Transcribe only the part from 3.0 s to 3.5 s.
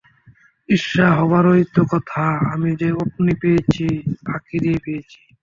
অমনি